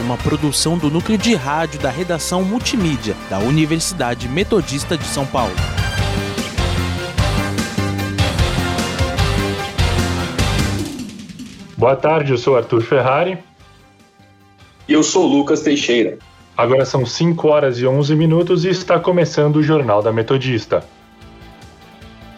uma 0.00 0.16
produção 0.16 0.78
do 0.78 0.90
núcleo 0.90 1.18
de 1.18 1.34
rádio 1.34 1.80
da 1.80 1.90
redação 1.90 2.42
multimídia 2.42 3.14
da 3.28 3.38
Universidade 3.38 4.28
Metodista 4.28 4.96
de 4.96 5.04
São 5.04 5.26
Paulo. 5.26 5.54
Boa 11.76 11.96
tarde, 11.96 12.32
eu 12.32 12.38
sou 12.38 12.56
Arthur 12.56 12.82
Ferrari. 12.82 13.38
E 14.88 14.92
eu 14.92 15.02
sou 15.02 15.26
Lucas 15.26 15.62
Teixeira. 15.62 16.18
Agora 16.56 16.84
são 16.84 17.04
5 17.04 17.48
horas 17.48 17.78
e 17.78 17.86
11 17.86 18.14
minutos 18.14 18.64
e 18.64 18.68
está 18.68 19.00
começando 19.00 19.56
o 19.56 19.62
Jornal 19.62 20.02
da 20.02 20.12
Metodista. 20.12 20.84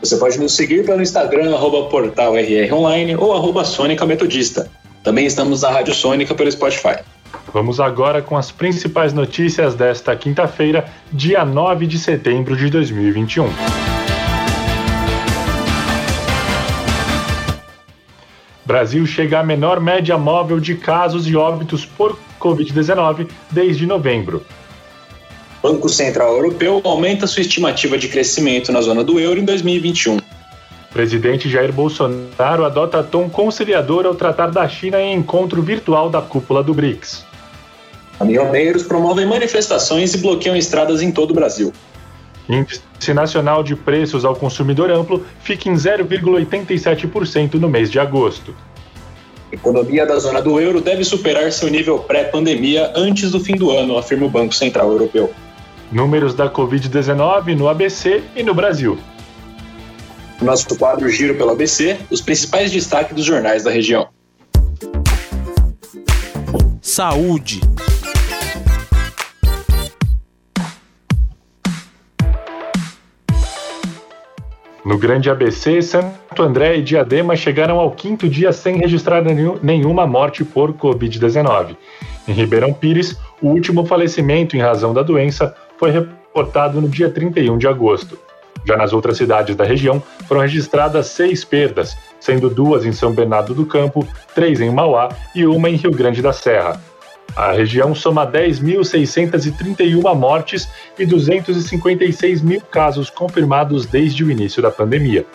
Você 0.01 0.17
pode 0.17 0.39
nos 0.39 0.55
seguir 0.55 0.85
pelo 0.85 1.03
Instagram, 1.03 1.55
arroba 1.55 1.89
portal 1.89 2.37
RR 2.37 2.73
Online 2.73 3.17
ou 3.17 3.33
arroba 3.33 3.65
Sônica 3.65 4.05
Metodista. 4.07 4.71
Também 5.03 5.27
estamos 5.27 5.63
na 5.63 5.71
Rádio 5.71 5.95
Sônica 5.95 6.35
pelo 6.35 6.51
Spotify. 6.51 7.03
Vamos 7.55 7.79
agora 7.79 8.21
com 8.21 8.37
as 8.37 8.51
principais 8.51 9.13
notícias 9.13 9.77
desta 9.77 10.17
quinta-feira, 10.17 10.87
dia 11.13 11.45
9 11.45 11.87
de 11.87 12.01
setembro 12.01 12.57
de 12.57 12.69
2021. 12.69 13.49
Brasil 18.65 19.07
chega 19.07 19.39
à 19.39 19.45
menor 19.45 19.79
média 19.79 20.19
móvel 20.19 20.59
de 20.59 20.75
casos 20.75 21.29
e 21.29 21.37
óbitos 21.37 21.87
por 21.87 22.19
Covid-19 22.41 23.29
desde 23.53 23.87
novembro. 23.87 24.45
Banco 25.63 25.89
Central 25.89 26.33
Europeu 26.33 26.81
aumenta 26.83 27.25
sua 27.29 27.43
estimativa 27.43 27.97
de 27.97 28.09
crescimento 28.09 28.73
na 28.73 28.81
zona 28.81 29.05
do 29.05 29.21
euro 29.21 29.39
em 29.39 29.45
2021. 29.45 30.19
Presidente 30.93 31.49
Jair 31.49 31.73
Bolsonaro 31.73 32.65
adota 32.65 33.01
tom 33.05 33.31
conciliador 33.31 34.07
ao 34.07 34.15
tratar 34.17 34.51
da 34.51 34.69
China 34.69 35.01
em 35.01 35.15
encontro 35.15 35.63
virtual 35.63 36.11
da 36.11 36.21
cúpula 36.21 36.61
do 36.61 36.75
BRICS. 36.75 37.33
Caminhoneiros 38.19 38.83
promovem 38.83 39.27
manifestações 39.27 40.15
e 40.15 40.19
bloqueiam 40.19 40.57
estradas 40.57 41.03
em 41.03 41.11
todo 41.11 41.33
o 41.33 41.35
Brasil. 41.35 41.73
Índice 42.49 43.15
nacional 43.15 43.63
de 43.63 43.75
preços 43.75 44.25
ao 44.25 44.37
consumidor 44.37 44.91
amplo 44.91 45.25
fica 45.41 45.69
em 45.69 45.75
0,87% 45.75 47.55
no 47.55 47.69
mês 47.69 47.91
de 47.91 47.99
agosto. 47.99 48.55
A 49.51 49.55
economia 49.55 50.05
da 50.05 50.19
zona 50.19 50.43
do 50.43 50.61
euro 50.61 50.81
deve 50.81 51.05
superar 51.05 51.51
seu 51.53 51.69
nível 51.69 51.99
pré-pandemia 52.01 52.93
antes 52.95 53.31
do 53.31 53.41
fim 53.41 53.55
do 53.57 53.71
ano, 53.71 53.97
afirma 53.97 54.27
o 54.27 54.31
Banco 54.31 54.55
Central 54.55 54.91
Europeu. 54.91 55.33
Números 55.91 56.35
da 56.35 56.51
Covid-19 56.51 57.57
no 57.57 57.69
ABC 57.69 58.23
e 58.35 58.43
no 58.43 58.53
Brasil. 58.53 58.99
No 60.41 60.47
nosso 60.47 60.77
quadro 60.77 61.09
Giro 61.09 61.37
pelo 61.37 61.51
ABC, 61.51 61.97
os 62.11 62.21
principais 62.21 62.73
destaques 62.73 63.15
dos 63.15 63.25
jornais 63.25 63.63
da 63.63 63.71
região. 63.71 64.09
Saúde. 66.83 67.61
No 74.85 74.99
Grande 74.99 75.31
ABC, 75.31 75.81
Santo 75.81 76.43
André 76.43 76.77
e 76.77 76.83
Diadema 76.83 77.35
chegaram 77.35 77.79
ao 77.79 77.91
quinto 77.91 78.29
dia 78.29 78.53
sem 78.53 78.77
registrar 78.77 79.23
nenhuma 79.63 80.07
morte 80.07 80.45
por 80.45 80.75
Covid-19. 80.75 81.75
Em 82.29 82.33
Ribeirão 82.33 82.71
Pires, 82.71 83.19
o 83.41 83.49
último 83.49 83.87
falecimento 83.87 84.57
em 84.57 84.61
razão 84.61 84.93
da 84.93 85.03
doença 85.03 85.57
foi 85.79 85.91
reportado 85.91 86.83
no 86.83 86.89
dia 86.89 87.09
31 87.09 87.57
de 87.57 87.67
agosto. 87.67 88.19
Já 88.67 88.77
nas 88.77 88.93
outras 88.93 89.17
cidades 89.17 89.57
da 89.57 89.65
região, 89.65 90.03
foram 90.29 90.43
registradas 90.43 91.07
seis 91.07 91.45
perdas, 91.47 91.97
sendo 92.21 92.51
duas 92.51 92.85
em 92.85 92.93
São 92.93 93.13
Bernardo 93.13 93.55
do 93.55 93.65
Campo, 93.65 94.07
três 94.35 94.61
em 94.61 94.71
Mauá 94.71 95.09
e 95.35 95.47
uma 95.47 95.71
em 95.71 95.77
Rio 95.77 95.93
Grande 95.93 96.21
da 96.21 96.33
Serra. 96.33 96.79
A 97.37 97.53
região 97.53 97.95
soma 97.95 98.27
10.631 98.27 100.15
mortes 100.15 100.69
e 100.99 101.05
256 101.05 102.43
mil 102.43 102.61
casos 102.61 103.11
confirmados 103.11 103.87
desde 103.87 104.23
o 104.23 104.31
início 104.31 104.63
da 104.63 104.71
pandemia. 104.71 105.27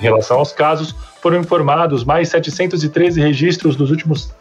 Em 0.00 0.04
relação 0.04 0.38
aos 0.38 0.52
casos, 0.52 0.94
foram 1.20 1.38
informados 1.38 2.02
mais 2.02 2.28
713 2.30 3.20
registros 3.20 3.76
dos 3.76 3.90
últimos, 3.90 4.34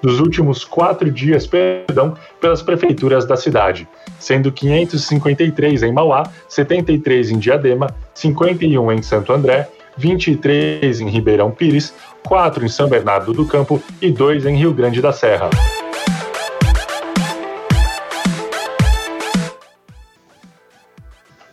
dos 0.00 0.20
últimos 0.20 0.64
quatro 0.64 1.10
dias 1.10 1.46
perdão, 1.46 2.14
pelas 2.40 2.62
prefeituras 2.62 3.24
da 3.24 3.36
cidade, 3.36 3.88
sendo 4.20 4.52
553 4.52 5.82
em 5.82 5.92
Mauá, 5.92 6.24
73 6.48 7.30
em 7.30 7.38
Diadema, 7.38 7.92
51 8.14 8.92
em 8.92 9.02
Santo 9.02 9.32
André, 9.32 9.68
23 9.96 11.00
em 11.00 11.08
Ribeirão 11.08 11.50
Pires, 11.50 11.92
4 12.24 12.64
em 12.64 12.68
São 12.68 12.88
Bernardo 12.88 13.32
do 13.32 13.46
Campo 13.46 13.82
e 14.00 14.10
2 14.10 14.46
em 14.46 14.56
Rio 14.56 14.72
Grande 14.72 15.02
da 15.02 15.12
Serra. 15.12 15.50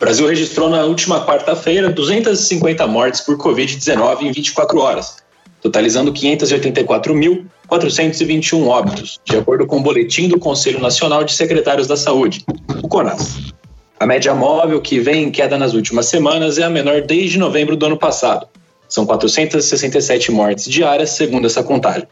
Brasil 0.00 0.26
registrou 0.26 0.68
na 0.70 0.82
última 0.86 1.26
quarta-feira 1.26 1.90
250 1.90 2.86
mortes 2.86 3.20
por 3.20 3.36
Covid-19 3.36 4.22
em 4.22 4.32
24 4.32 4.80
horas, 4.80 5.18
totalizando 5.60 6.10
584.421 6.10 8.66
óbitos, 8.66 9.20
de 9.22 9.36
acordo 9.36 9.66
com 9.66 9.76
o 9.76 9.82
boletim 9.82 10.26
do 10.26 10.38
Conselho 10.38 10.80
Nacional 10.80 11.22
de 11.22 11.34
Secretários 11.34 11.86
da 11.86 11.98
Saúde, 11.98 12.42
o 12.82 12.88
CONAS. 12.88 13.52
A 13.98 14.06
média 14.06 14.34
móvel, 14.34 14.80
que 14.80 14.98
vem 14.98 15.24
em 15.24 15.30
queda 15.30 15.58
nas 15.58 15.74
últimas 15.74 16.06
semanas, 16.06 16.56
é 16.56 16.62
a 16.62 16.70
menor 16.70 17.02
desde 17.02 17.38
novembro 17.38 17.76
do 17.76 17.84
ano 17.84 17.98
passado. 17.98 18.48
São 18.88 19.04
467 19.04 20.32
mortes 20.32 20.64
diárias, 20.64 21.10
segundo 21.10 21.46
essa 21.46 21.62
contagem. 21.62 22.08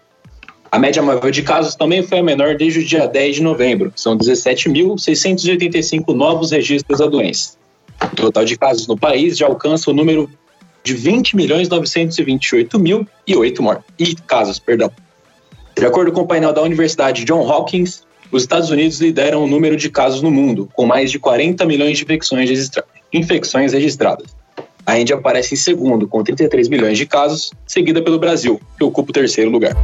A 0.70 0.78
média 0.78 1.02
móvel 1.02 1.30
de 1.30 1.42
casos 1.42 1.74
também 1.74 2.02
foi 2.02 2.18
a 2.18 2.22
menor 2.22 2.54
desde 2.54 2.80
o 2.80 2.84
dia 2.84 3.06
10 3.06 3.36
de 3.36 3.42
novembro. 3.42 3.90
São 3.96 4.14
17.685 4.14 6.14
novos 6.14 6.50
registros 6.50 6.98
da 6.98 7.06
doença. 7.06 7.56
Total 8.20 8.44
de 8.44 8.58
casos 8.58 8.86
no 8.86 8.96
país 8.96 9.36
já 9.36 9.46
alcança 9.46 9.90
o 9.90 9.94
número 9.94 10.28
de 10.82 10.94
20 10.94 11.36
milhões 11.36 11.68
928 11.68 12.78
mil 12.78 13.06
e 13.26 13.36
oito 13.36 13.62
mortes 13.62 13.84
e 13.98 14.14
casos, 14.14 14.58
perdão. 14.58 14.90
De 15.76 15.86
acordo 15.86 16.10
com 16.10 16.22
o 16.22 16.26
painel 16.26 16.52
da 16.52 16.62
Universidade 16.62 17.24
John 17.24 17.46
Hopkins, 17.48 18.02
os 18.32 18.42
Estados 18.42 18.70
Unidos 18.70 19.00
lideram 19.00 19.44
o 19.44 19.46
número 19.46 19.76
de 19.76 19.88
casos 19.88 20.20
no 20.20 20.30
mundo, 20.30 20.68
com 20.74 20.84
mais 20.84 21.10
de 21.10 21.18
40 21.18 21.64
milhões 21.64 21.96
de 21.96 22.04
infecções, 22.04 22.50
registra 22.50 22.84
infecções 23.12 23.72
registradas. 23.72 24.36
A 24.84 24.98
Índia 24.98 25.16
aparece 25.16 25.54
em 25.54 25.56
segundo, 25.56 26.08
com 26.08 26.24
33 26.24 26.68
milhões 26.68 26.98
de 26.98 27.06
casos, 27.06 27.52
seguida 27.66 28.02
pelo 28.02 28.18
Brasil, 28.18 28.60
que 28.76 28.84
ocupa 28.84 29.10
o 29.10 29.12
terceiro 29.12 29.50
lugar. 29.50 29.76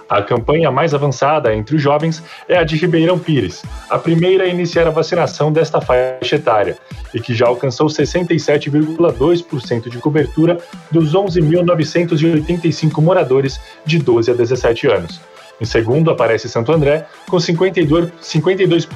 A 0.09 0.23
campanha 0.23 0.71
mais 0.71 0.95
avançada 0.95 1.53
entre 1.53 1.75
os 1.75 1.83
jovens 1.83 2.23
é 2.49 2.57
a 2.57 2.63
de 2.63 2.77
Ribeirão 2.77 3.19
Pires, 3.19 3.65
a 3.91 3.99
primeira 3.99 4.45
a 4.45 4.47
iniciar 4.47 4.87
a 4.87 4.91
vacinação 4.91 5.53
desta 5.53 5.81
faixa 5.81 6.37
etária, 6.37 6.79
e 7.13 7.21
que 7.21 7.35
já 7.35 7.49
alcançou 7.49 7.89
67,2% 7.89 9.89
de 9.89 9.99
cobertura 9.99 10.59
dos 10.93 11.13
11.985 11.13 13.03
moradores 13.03 13.61
de 13.85 13.99
12 13.99 14.31
a 14.31 14.35
17 14.35 14.87
anos. 14.87 15.21
Em 15.61 15.65
segundo 15.65 16.11
aparece 16.11 16.49
Santo 16.49 16.73
André, 16.73 17.07
com 17.29 17.37
52%, 17.37 18.13
52 18.21 18.87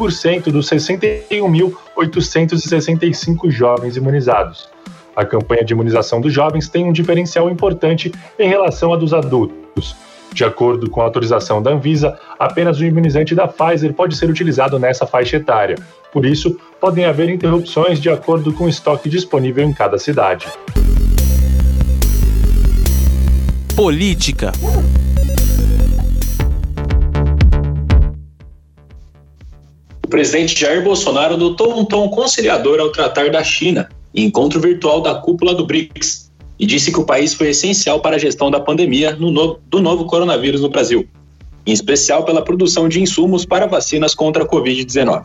dos 0.47 0.69
61.865 0.69 3.51
jovens 3.51 3.97
imunizados. 3.97 4.69
A 5.17 5.25
campanha 5.25 5.65
de 5.65 5.73
imunização 5.73 6.21
dos 6.21 6.33
jovens 6.33 6.69
tem 6.69 6.85
um 6.85 6.93
diferencial 6.93 7.51
importante 7.51 8.13
em 8.39 8.49
relação 8.49 8.93
à 8.93 8.97
dos 8.97 9.13
adultos. 9.15 9.97
De 10.33 10.45
acordo 10.45 10.89
com 10.89 11.01
a 11.01 11.05
autorização 11.05 11.61
da 11.61 11.73
Anvisa, 11.73 12.17
apenas 12.39 12.79
o 12.79 12.85
imunizante 12.85 13.35
da 13.35 13.49
Pfizer 13.49 13.93
pode 13.93 14.17
ser 14.17 14.31
utilizado 14.31 14.79
nessa 14.79 15.07
faixa 15.07 15.37
etária. 15.37 15.77
Por 16.13 16.25
isso, 16.25 16.57
podem 16.81 17.05
haver 17.05 17.29
interrupções 17.29 18.01
de 18.01 18.09
acordo 18.09 18.53
com 18.53 18.65
o 18.65 18.69
estoque 18.69 19.09
disponível 19.09 19.65
em 19.65 19.73
cada 19.73 19.99
cidade. 19.99 20.47
Política. 23.75 24.53
Presidente 30.11 30.59
Jair 30.59 30.83
Bolsonaro 30.83 31.35
adotou 31.35 31.79
um 31.79 31.85
tom 31.85 32.09
conciliador 32.11 32.81
ao 32.81 32.91
tratar 32.91 33.31
da 33.31 33.43
China, 33.43 33.89
em 34.15 34.27
encontro 34.27 34.61
virtual 34.61 35.01
da 35.01 35.15
cúpula 35.15 35.55
do 35.55 35.65
BRICS, 35.65 36.31
e 36.59 36.67
disse 36.67 36.93
que 36.93 37.01
o 37.01 37.07
país 37.07 37.33
foi 37.33 37.49
essencial 37.49 38.01
para 38.01 38.17
a 38.17 38.19
gestão 38.19 38.51
da 38.51 38.61
pandemia 38.61 39.17
no 39.17 39.59
do 39.69 39.81
novo 39.81 40.05
coronavírus 40.05 40.61
no 40.61 40.69
Brasil, 40.69 41.09
em 41.65 41.73
especial 41.73 42.25
pela 42.25 42.43
produção 42.43 42.89
de 42.89 43.01
insumos 43.01 43.47
para 43.47 43.67
vacinas 43.67 44.15
contra 44.15 44.43
a 44.43 44.47
Covid-19. 44.47 45.25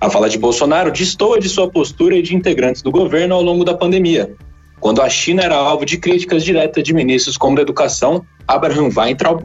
A 0.00 0.10
fala 0.10 0.28
de 0.28 0.38
Bolsonaro 0.38 0.90
destoa 0.90 1.38
de 1.38 1.48
sua 1.48 1.70
postura 1.70 2.16
e 2.16 2.22
de 2.22 2.34
integrantes 2.34 2.82
do 2.82 2.90
governo 2.90 3.34
ao 3.34 3.42
longo 3.42 3.64
da 3.64 3.74
pandemia, 3.74 4.34
quando 4.80 5.00
a 5.02 5.08
China 5.08 5.42
era 5.42 5.54
alvo 5.54 5.84
de 5.84 5.98
críticas 5.98 6.42
diretas 6.42 6.82
de 6.82 6.92
ministros 6.92 7.36
como 7.36 7.54
da 7.54 7.62
Educação, 7.62 8.24
Abraham 8.48 8.90
Weintraub, 8.96 9.42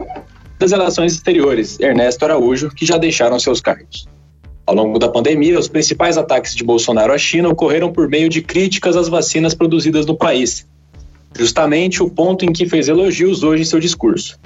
das 0.57 0.71
Relações 0.71 1.13
Exteriores, 1.13 1.79
Ernesto 1.79 2.23
Araújo, 2.23 2.69
que 2.69 2.85
já 2.85 2.97
deixaram 2.97 3.37
seus 3.37 3.61
cargos. 3.61 4.07
Ao 4.67 4.73
longo 4.73 4.97
da 4.97 5.07
pandemia, 5.07 5.59
os 5.59 5.67
principais 5.67 6.17
ataques 6.17 6.55
de 6.55 6.63
Bolsonaro 6.63 7.13
à 7.13 7.17
China 7.19 7.49
ocorreram 7.49 7.91
por 7.93 8.09
meio 8.09 8.27
de 8.27 8.41
críticas 8.41 8.95
às 8.95 9.07
vacinas 9.07 9.53
produzidas 9.53 10.07
no 10.07 10.17
país, 10.17 10.65
justamente 11.37 12.01
o 12.01 12.09
ponto 12.09 12.43
em 12.43 12.51
que 12.51 12.67
fez 12.67 12.87
elogios 12.87 13.43
hoje 13.43 13.61
em 13.61 13.65
seu 13.65 13.79
discurso. 13.79 14.39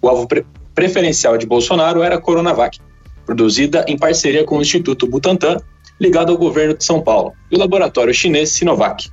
O 0.00 0.08
alvo 0.08 0.26
pre 0.26 0.44
preferencial 0.74 1.38
de 1.38 1.46
Bolsonaro 1.46 2.02
era 2.02 2.16
a 2.16 2.20
Coronavac, 2.20 2.78
produzida 3.24 3.84
em 3.88 3.98
parceria 3.98 4.44
com 4.44 4.58
o 4.58 4.62
Instituto 4.62 5.06
Butantan, 5.06 5.58
ligado 5.98 6.30
ao 6.30 6.38
governo 6.38 6.74
de 6.74 6.84
São 6.84 7.00
Paulo, 7.00 7.32
e 7.50 7.56
o 7.56 7.58
laboratório 7.58 8.12
chinês 8.12 8.50
Sinovac. 8.50 9.08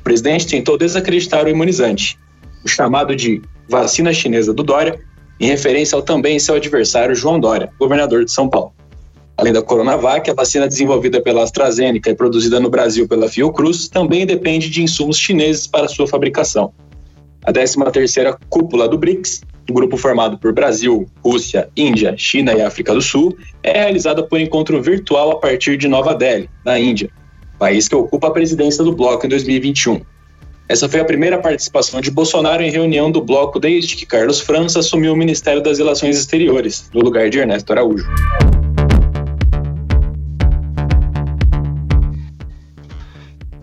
O 0.00 0.04
presidente 0.04 0.46
tentou 0.46 0.76
desacreditar 0.76 1.44
o 1.44 1.48
imunizante, 1.48 2.18
o 2.64 2.68
chamado 2.68 3.14
de 3.14 3.42
vacina 3.68 4.12
chinesa 4.12 4.52
do 4.52 4.62
Dória, 4.62 5.00
em 5.40 5.46
referência 5.46 5.96
ao 5.96 6.02
também 6.02 6.38
seu 6.38 6.56
adversário 6.56 7.14
João 7.14 7.40
Dória, 7.40 7.70
governador 7.78 8.24
de 8.24 8.30
São 8.32 8.48
Paulo. 8.48 8.72
Além 9.36 9.52
da 9.52 9.62
Coronavac, 9.62 10.30
a 10.30 10.34
vacina 10.34 10.68
desenvolvida 10.68 11.20
pela 11.20 11.42
AstraZeneca 11.42 12.08
e 12.08 12.14
produzida 12.14 12.60
no 12.60 12.70
Brasil 12.70 13.08
pela 13.08 13.28
Fiocruz 13.28 13.88
também 13.88 14.24
depende 14.24 14.70
de 14.70 14.82
insumos 14.82 15.18
chineses 15.18 15.66
para 15.66 15.88
sua 15.88 16.06
fabricação. 16.06 16.72
A 17.44 17.52
13ª 17.52 18.38
cúpula 18.48 18.88
do 18.88 18.96
BRICS, 18.96 19.42
grupo 19.68 19.96
formado 19.96 20.38
por 20.38 20.52
Brasil, 20.52 21.06
Rússia, 21.22 21.68
Índia, 21.76 22.14
China 22.16 22.54
e 22.54 22.62
África 22.62 22.94
do 22.94 23.02
Sul, 23.02 23.36
é 23.62 23.72
realizada 23.80 24.22
por 24.22 24.38
encontro 24.38 24.80
virtual 24.80 25.32
a 25.32 25.36
partir 25.40 25.76
de 25.76 25.88
Nova 25.88 26.14
Delhi, 26.14 26.48
na 26.64 26.78
Índia, 26.78 27.10
país 27.58 27.88
que 27.88 27.94
ocupa 27.94 28.28
a 28.28 28.30
presidência 28.30 28.84
do 28.84 28.94
bloco 28.94 29.26
em 29.26 29.28
2021. 29.28 30.00
Essa 30.68 30.88
foi 30.88 31.00
a 31.00 31.04
primeira 31.04 31.38
participação 31.38 32.00
de 32.00 32.10
Bolsonaro 32.10 32.62
em 32.62 32.70
reunião 32.70 33.10
do 33.10 33.20
bloco 33.20 33.58
desde 33.58 33.96
que 33.96 34.06
Carlos 34.06 34.40
França 34.40 34.78
assumiu 34.78 35.12
o 35.12 35.16
Ministério 35.16 35.62
das 35.62 35.78
Relações 35.78 36.16
Exteriores, 36.16 36.88
no 36.94 37.02
lugar 37.02 37.28
de 37.28 37.38
Ernesto 37.38 37.72
Araújo. 37.72 38.08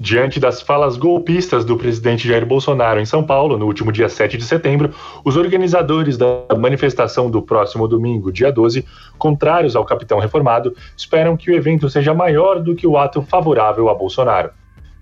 Diante 0.04 0.40
das 0.40 0.60
falas 0.60 0.98
golpistas 0.98 1.64
do 1.64 1.78
presidente 1.78 2.28
Jair 2.28 2.44
Bolsonaro 2.44 3.00
em 3.00 3.06
São 3.06 3.24
Paulo, 3.24 3.56
no 3.56 3.68
último 3.68 3.92
dia 3.92 4.10
7 4.10 4.36
de 4.36 4.44
setembro, 4.44 4.92
os 5.24 5.38
organizadores 5.38 6.18
da 6.18 6.44
manifestação 6.58 7.30
do 7.30 7.40
próximo 7.40 7.88
domingo, 7.88 8.32
dia 8.32 8.52
12, 8.52 8.84
contrários 9.20 9.76
ao 9.76 9.86
capitão 9.86 10.18
reformado, 10.18 10.76
esperam 10.98 11.38
que 11.38 11.52
o 11.52 11.54
evento 11.54 11.88
seja 11.88 12.16
maior 12.16 12.60
do 12.60 12.74
que 12.74 12.88
o 12.88 12.98
ato 12.98 13.22
favorável 13.22 13.90
a 13.90 13.94
Bolsonaro. 13.94 14.50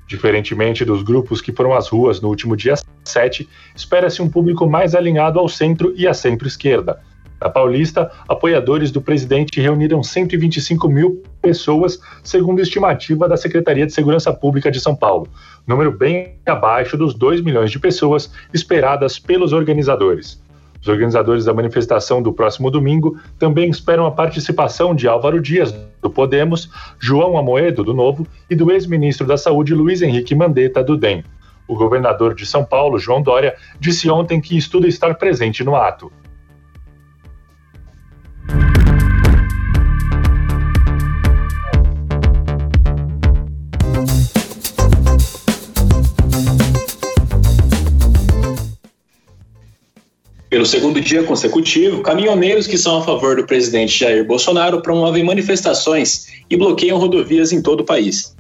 Diferentemente 0.06 0.84
dos 0.84 1.02
grupos 1.02 1.40
que 1.40 1.54
foram 1.54 1.74
às 1.74 1.88
ruas 1.88 2.20
no 2.20 2.28
último 2.28 2.58
dia 2.58 2.76
7, 3.06 3.48
espera-se 3.74 4.22
um 4.22 4.30
público 4.30 4.68
mais 4.68 4.94
alinhado 4.94 5.40
ao 5.40 5.48
centro 5.48 5.94
e 5.96 6.10
à 6.10 6.14
centro-esquerda. 6.14 7.00
Na 7.42 7.50
Paulista, 7.50 8.12
apoiadores 8.28 8.92
do 8.92 9.02
presidente 9.02 9.62
reuniram 9.62 10.04
125 10.04 10.90
mil 10.90 11.24
pessoas, 11.42 12.00
segundo 12.22 12.62
estimativa 12.62 13.30
da 13.30 13.38
Secretaria 13.38 13.86
de 13.86 13.94
Segurança 13.94 14.34
Pública 14.34 14.70
de 14.70 14.80
São 14.80 14.96
Paulo, 14.96 15.28
número 15.66 15.92
bem 15.92 16.36
abaixo 16.46 16.98
dos 16.98 17.14
2 17.14 17.42
milhões 17.42 17.72
de 17.72 17.80
pessoas 17.80 18.30
esperadas 18.54 19.18
pelos 19.18 19.54
organizadores. 19.54 20.42
Os 20.82 20.88
organizadores 20.88 21.46
da 21.46 21.54
manifestação 21.54 22.22
do 22.22 22.32
próximo 22.32 22.72
domingo 22.72 23.18
também 23.38 23.70
esperam 23.70 24.06
a 24.06 24.12
participação 24.12 24.96
de 24.96 25.08
Álvaro 25.08 25.42
Dias, 25.42 25.74
do 26.02 26.10
Podemos, 26.10 26.70
João 26.98 27.38
Amoedo, 27.38 27.84
do 27.84 27.94
Novo, 27.94 28.26
e 28.50 28.56
do 28.56 28.72
ex-ministro 28.72 29.28
da 29.28 29.38
Saúde 29.38 29.74
Luiz 29.74 30.02
Henrique 30.02 30.34
Mandetta, 30.34 30.84
do 30.84 30.96
DEM. 30.96 31.24
O 31.68 31.76
governador 31.76 32.34
de 32.34 32.46
São 32.46 32.64
Paulo, 32.64 32.98
João 32.98 33.22
Dória, 33.22 33.56
disse 33.80 34.10
ontem 34.10 34.40
que 34.40 34.58
estuda 34.58 34.88
estar 34.88 35.16
presente 35.16 35.64
no 35.64 35.76
ato. 35.76 36.12
Pelo 50.60 50.68
segundo 50.68 51.00
dia 51.00 51.24
consecutivo, 51.24 52.02
caminhoneiros 52.02 52.68
que 52.68 52.78
são 52.78 52.98
a 52.98 53.02
favor 53.02 53.38
do 53.38 53.48
presidente 53.48 53.98
Jair 53.98 54.26
Bolsonaro 54.26 54.82
promovem 54.82 55.24
manifestações 55.24 56.28
e 56.50 56.58
bloqueiam 56.58 56.98
rodovias 56.98 57.54
em 57.54 57.62
todo 57.62 57.80
o 57.80 57.86
país. 57.86 58.36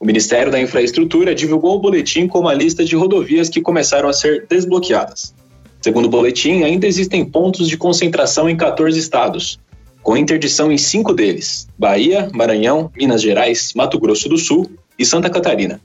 O 0.00 0.04
Ministério 0.04 0.50
da 0.50 0.60
Infraestrutura 0.60 1.32
divulgou 1.32 1.76
o 1.76 1.78
boletim 1.78 2.26
com 2.26 2.40
uma 2.40 2.52
lista 2.52 2.84
de 2.84 2.96
rodovias 2.96 3.48
que 3.48 3.60
começaram 3.60 4.08
a 4.08 4.12
ser 4.12 4.48
desbloqueadas. 4.50 5.32
Segundo 5.80 6.06
o 6.06 6.08
boletim, 6.08 6.64
ainda 6.64 6.88
existem 6.88 7.24
pontos 7.24 7.68
de 7.68 7.76
concentração 7.76 8.50
em 8.50 8.56
14 8.56 8.98
estados, 8.98 9.60
com 10.02 10.16
interdição 10.16 10.72
em 10.72 10.76
cinco 10.76 11.14
deles: 11.14 11.68
Bahia, 11.78 12.28
Maranhão, 12.34 12.90
Minas 12.96 13.22
Gerais, 13.22 13.74
Mato 13.76 13.96
Grosso 13.96 14.28
do 14.28 14.36
Sul 14.36 14.68
e 14.98 15.06
Santa 15.06 15.30
Catarina. 15.30 15.80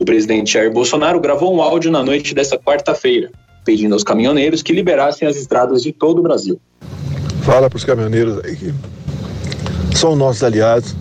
O 0.00 0.04
presidente 0.06 0.54
Jair 0.54 0.72
Bolsonaro 0.72 1.20
gravou 1.20 1.54
um 1.54 1.60
áudio 1.60 1.90
na 1.90 2.02
noite 2.02 2.34
desta 2.34 2.58
quarta-feira, 2.58 3.30
pedindo 3.66 3.94
aos 3.94 4.04
caminhoneiros 4.04 4.62
que 4.62 4.72
liberassem 4.72 5.26
as 5.26 5.36
estradas 5.36 5.82
de 5.82 5.92
todo 5.92 6.20
o 6.20 6.22
Brasil. 6.22 6.58
Fala 7.42 7.68
para 7.68 7.76
os 7.76 7.84
caminhoneiros 7.84 8.42
aí 8.44 8.56
que 8.56 8.72
são 9.96 10.14
nossos 10.14 10.44
aliados, 10.44 10.94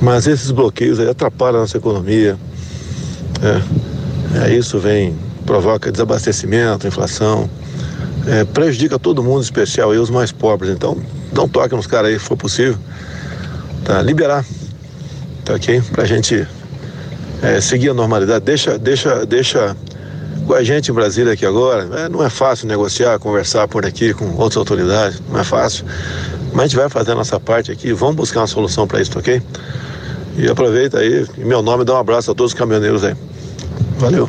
mas 0.00 0.28
esses 0.28 0.52
bloqueios 0.52 1.00
aí 1.00 1.08
atrapalham 1.08 1.58
a 1.58 1.60
nossa 1.62 1.76
economia. 1.76 2.38
É, 3.42 4.46
é 4.46 4.54
isso 4.54 4.78
vem, 4.78 5.16
provoca 5.44 5.90
desabastecimento, 5.90 6.86
inflação, 6.86 7.50
é, 8.26 8.44
prejudica 8.44 8.98
todo 8.98 9.22
mundo, 9.22 9.40
em 9.40 9.44
especial 9.44 9.90
aí 9.90 9.98
os 9.98 10.10
mais 10.10 10.30
pobres. 10.30 10.70
Então, 10.70 10.96
dá 11.32 11.42
um 11.42 11.48
toque 11.48 11.74
nos 11.74 11.88
caras 11.88 12.10
aí, 12.10 12.18
se 12.18 12.24
for 12.24 12.36
possível, 12.36 12.78
tá? 13.84 14.00
Liberar, 14.00 14.44
tá 15.44 15.54
ok? 15.54 15.82
Pra 15.92 16.04
gente 16.04 16.46
é, 17.42 17.60
seguir 17.60 17.90
a 17.90 17.94
normalidade. 17.94 18.44
Deixa, 18.44 18.78
deixa, 18.78 19.26
deixa 19.26 19.76
com 20.50 20.54
a 20.54 20.64
gente 20.64 20.90
em 20.90 20.94
Brasília 20.94 21.34
aqui 21.34 21.46
agora. 21.46 21.88
É, 21.96 22.08
não 22.08 22.24
é 22.24 22.28
fácil 22.28 22.66
negociar, 22.66 23.20
conversar 23.20 23.68
por 23.68 23.86
aqui 23.86 24.12
com 24.12 24.24
outras 24.36 24.56
autoridades, 24.56 25.22
não 25.30 25.38
é 25.38 25.44
fácil. 25.44 25.84
Mas 26.52 26.58
a 26.58 26.66
gente 26.66 26.76
vai 26.76 26.88
fazer 26.88 27.12
a 27.12 27.14
nossa 27.14 27.38
parte 27.38 27.70
aqui, 27.70 27.92
vamos 27.92 28.16
buscar 28.16 28.40
uma 28.40 28.48
solução 28.48 28.84
para 28.84 29.00
isso, 29.00 29.16
ok? 29.16 29.40
E 30.36 30.48
aproveita 30.48 30.98
aí, 30.98 31.24
em 31.38 31.44
meu 31.44 31.62
nome, 31.62 31.84
dá 31.84 31.94
um 31.94 31.98
abraço 31.98 32.32
a 32.32 32.34
todos 32.34 32.52
os 32.52 32.58
caminhoneiros 32.58 33.04
aí. 33.04 33.14
Valeu. 33.98 34.28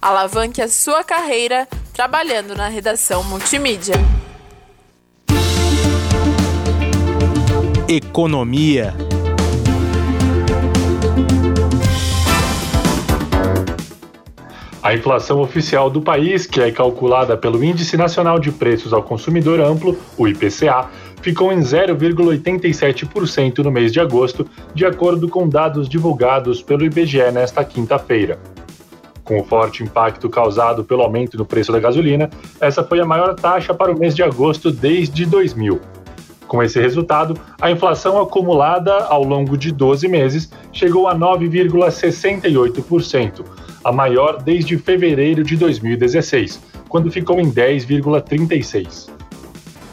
Alavanque 0.00 0.62
a 0.62 0.68
sua 0.68 1.02
carreira 1.02 1.66
trabalhando 1.92 2.54
na 2.54 2.68
redação 2.68 3.24
multimídia. 3.24 3.96
Economia 7.88 8.94
A 14.88 14.94
inflação 14.94 15.42
oficial 15.42 15.90
do 15.90 16.00
país, 16.00 16.46
que 16.46 16.62
é 16.62 16.70
calculada 16.70 17.36
pelo 17.36 17.62
Índice 17.62 17.94
Nacional 17.94 18.38
de 18.38 18.50
Preços 18.50 18.90
ao 18.90 19.02
Consumidor 19.02 19.60
Amplo, 19.60 19.98
o 20.16 20.26
IPCA, 20.26 20.88
ficou 21.20 21.52
em 21.52 21.60
0,87% 21.60 23.58
no 23.58 23.70
mês 23.70 23.92
de 23.92 24.00
agosto, 24.00 24.46
de 24.74 24.86
acordo 24.86 25.28
com 25.28 25.46
dados 25.46 25.90
divulgados 25.90 26.62
pelo 26.62 26.86
IBGE 26.86 27.30
nesta 27.30 27.62
quinta-feira. 27.62 28.38
Com 29.22 29.38
o 29.38 29.44
forte 29.44 29.82
impacto 29.82 30.26
causado 30.30 30.82
pelo 30.82 31.02
aumento 31.02 31.36
no 31.36 31.44
preço 31.44 31.70
da 31.70 31.78
gasolina, 31.78 32.30
essa 32.58 32.82
foi 32.82 32.98
a 32.98 33.04
maior 33.04 33.34
taxa 33.34 33.74
para 33.74 33.92
o 33.92 33.98
mês 33.98 34.16
de 34.16 34.22
agosto 34.22 34.70
desde 34.70 35.26
2000. 35.26 35.82
Com 36.46 36.62
esse 36.62 36.80
resultado, 36.80 37.38
a 37.60 37.70
inflação 37.70 38.18
acumulada 38.18 39.04
ao 39.04 39.22
longo 39.22 39.54
de 39.54 39.70
12 39.70 40.08
meses 40.08 40.50
chegou 40.72 41.06
a 41.06 41.14
9,68%, 41.14 43.44
a 43.88 43.92
maior 43.92 44.42
desde 44.42 44.76
fevereiro 44.76 45.42
de 45.42 45.56
2016, 45.56 46.60
quando 46.90 47.10
ficou 47.10 47.40
em 47.40 47.50
10,36. 47.50 49.08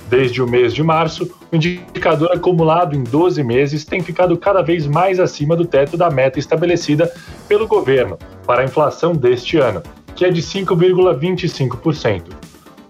Desde 0.10 0.42
o 0.42 0.48
mês 0.48 0.74
de 0.74 0.84
março, 0.84 1.34
o 1.50 1.56
indicador 1.56 2.34
acumulado 2.34 2.94
em 2.94 3.04
12 3.04 3.42
meses 3.42 3.86
tem 3.86 4.02
ficado 4.02 4.38
cada 4.38 4.62
vez 4.62 4.86
mais 4.86 5.18
acima 5.18 5.56
do 5.56 5.66
teto 5.66 5.96
da 5.96 6.10
meta 6.12 6.38
estabelecida 6.38 7.10
pelo 7.48 7.68
governo 7.68 8.20
para 8.46 8.62
a 8.62 8.66
inflação 8.66 9.14
deste 9.14 9.58
ano, 9.58 9.82
que 10.14 10.26
é 10.26 10.30
de 10.30 10.42
5,25%. 10.42 12.24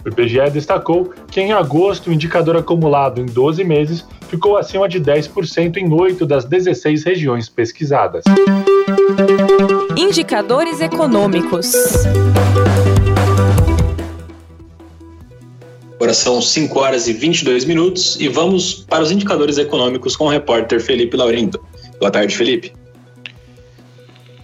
O 0.05 0.09
IBGE 0.09 0.51
destacou 0.51 1.11
que 1.31 1.41
em 1.41 1.51
agosto 1.51 2.11
o 2.11 2.13
indicador 2.13 2.55
acumulado 2.55 3.19
em 3.19 3.25
12 3.25 3.63
meses 3.63 4.05
ficou 4.29 4.55
acima 4.55 4.87
de 4.87 5.01
10% 5.01 5.77
em 5.77 5.91
8 5.91 6.27
das 6.27 6.45
16 6.45 7.03
regiões 7.03 7.49
pesquisadas. 7.49 8.23
Indicadores 9.97 10.79
econômicos. 10.79 11.73
Agora 15.95 16.13
são 16.13 16.39
5 16.39 16.79
horas 16.79 17.07
e 17.07 17.13
22 17.13 17.65
minutos 17.65 18.15
e 18.19 18.27
vamos 18.27 18.85
para 18.87 19.01
os 19.01 19.09
indicadores 19.09 19.57
econômicos 19.57 20.15
com 20.15 20.25
o 20.25 20.29
repórter 20.29 20.79
Felipe 20.79 21.17
Laurindo. 21.17 21.59
Boa 21.99 22.11
tarde, 22.11 22.37
Felipe. 22.37 22.71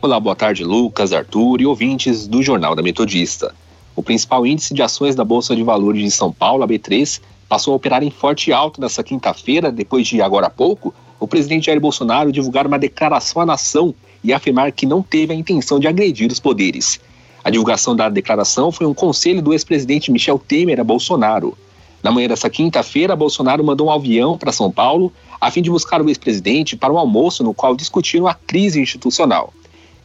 Olá, 0.02 0.20
boa 0.20 0.36
tarde, 0.36 0.64
Lucas, 0.64 1.14
Arthur 1.14 1.62
e 1.62 1.68
ouvintes 1.68 2.26
do 2.28 2.42
Jornal 2.42 2.74
da 2.74 2.82
Metodista. 2.82 3.54
O 3.96 4.02
principal 4.02 4.46
índice 4.46 4.74
de 4.74 4.82
ações 4.82 5.16
da 5.16 5.24
Bolsa 5.24 5.56
de 5.56 5.64
Valores 5.64 6.02
de 6.02 6.12
São 6.12 6.32
Paulo, 6.32 6.64
a 6.64 6.68
B3, 6.68 7.22
passou 7.50 7.74
a 7.74 7.76
operar 7.76 8.02
em 8.04 8.10
forte 8.10 8.54
alta 8.54 8.80
nesta 8.80 9.04
quinta-feira, 9.04 9.72
depois 9.72 10.08
de, 10.08 10.22
agora 10.22 10.48
há 10.48 10.50
pouco, 10.50 10.94
o 11.20 11.28
presidente 11.28 11.66
Jair 11.66 11.80
Bolsonaro 11.80 12.32
divulgar 12.32 12.66
uma 12.66 12.80
declaração 12.80 13.42
à 13.42 13.46
nação 13.46 13.94
e 14.24 14.32
afirmar 14.32 14.72
que 14.72 14.86
não 14.86 15.02
teve 15.02 15.34
a 15.34 15.36
intenção 15.36 15.80
de 15.80 15.88
agredir 15.88 16.32
os 16.32 16.40
poderes. 16.40 17.00
A 17.44 17.50
divulgação 17.50 17.96
da 17.96 18.08
declaração 18.08 18.72
foi 18.72 18.88
um 18.88 18.94
conselho 18.94 19.42
do 19.42 19.52
ex-presidente 19.52 20.12
Michel 20.12 20.40
Temer 20.40 20.80
a 20.80 20.84
Bolsonaro. 20.84 21.58
Na 22.02 22.12
manhã 22.12 22.28
dessa 22.28 22.50
quinta-feira, 22.50 23.16
Bolsonaro 23.16 23.64
mandou 23.64 23.88
um 23.88 23.92
avião 23.92 24.38
para 24.38 24.52
São 24.52 24.72
Paulo 24.72 25.12
a 25.40 25.52
fim 25.52 25.62
de 25.62 25.70
buscar 25.70 26.02
o 26.02 26.10
ex-presidente 26.10 26.78
para 26.78 26.94
um 26.94 26.98
almoço 26.98 27.44
no 27.44 27.54
qual 27.54 27.76
discutiram 27.76 28.28
a 28.28 28.34
crise 28.34 28.80
institucional. 28.80 29.54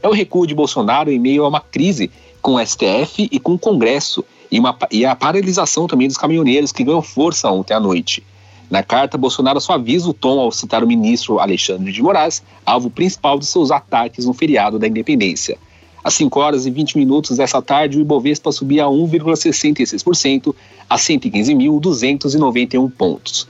É 0.02 0.08
o 0.08 0.12
recuo 0.12 0.46
de 0.46 0.54
Bolsonaro 0.54 1.10
em 1.10 1.18
meio 1.18 1.44
a 1.44 1.48
uma 1.48 1.60
crise 1.60 2.10
com 2.46 2.54
o 2.54 2.64
STF 2.64 3.28
e 3.32 3.40
com 3.40 3.54
o 3.54 3.58
Congresso, 3.58 4.24
e, 4.52 4.60
uma, 4.60 4.78
e 4.92 5.04
a 5.04 5.16
paralisação 5.16 5.88
também 5.88 6.06
dos 6.06 6.16
caminhoneiros, 6.16 6.70
que 6.70 6.84
ganhou 6.84 7.02
força 7.02 7.50
ontem 7.50 7.74
à 7.74 7.80
noite. 7.80 8.22
Na 8.70 8.84
carta, 8.84 9.18
Bolsonaro 9.18 9.60
só 9.60 9.72
avisa 9.72 10.08
o 10.08 10.14
tom 10.14 10.38
ao 10.38 10.52
citar 10.52 10.84
o 10.84 10.86
ministro 10.86 11.40
Alexandre 11.40 11.90
de 11.90 12.00
Moraes, 12.00 12.44
alvo 12.64 12.88
principal 12.88 13.36
de 13.36 13.46
seus 13.46 13.72
ataques 13.72 14.26
no 14.26 14.32
feriado 14.32 14.78
da 14.78 14.86
independência. 14.86 15.58
Às 16.04 16.14
5 16.14 16.38
horas 16.38 16.66
e 16.66 16.70
20 16.70 16.96
minutos 16.96 17.36
dessa 17.36 17.60
tarde, 17.60 17.98
o 17.98 18.00
Ibovespa 18.00 18.52
subia 18.52 18.84
a 18.84 18.88
1,66% 18.88 20.54
a 20.88 20.94
115.291 20.94 22.92
pontos. 22.92 23.48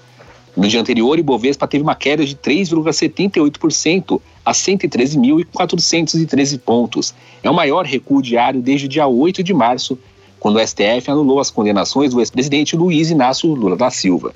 No 0.57 0.67
dia 0.67 0.81
anterior, 0.81 1.19
o 1.19 1.21
Ibovespa 1.21 1.69
teve 1.69 1.83
uma 1.83 1.95
queda 1.95 2.25
de 2.25 2.35
3,78% 2.35 4.23
a 4.47 4.53
113.413 4.53 6.59
pontos. 6.61 7.13
É 7.43 7.51
o 7.51 7.55
maior 7.55 7.85
recuo 7.85 8.23
diário 8.23 8.63
desde 8.63 8.87
o 8.87 8.89
dia 8.89 9.09
8 9.09 9.43
de 9.43 9.53
março, 9.53 9.99
quando 10.39 10.55
o 10.57 10.65
STF 10.65 11.11
anulou 11.11 11.41
as 11.41 11.51
condenações 11.51 12.15
do 12.15 12.21
ex-presidente 12.21 12.77
Luiz 12.77 13.11
Inácio 13.11 13.53
Lula 13.53 13.75
da 13.75 13.91
Silva. 13.91 14.33